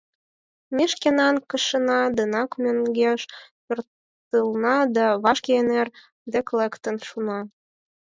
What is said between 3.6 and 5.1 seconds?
пӧртылна да